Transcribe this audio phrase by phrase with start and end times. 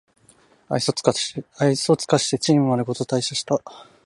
[0.67, 1.13] 愛想つか
[2.17, 3.61] してチームまるごと退社した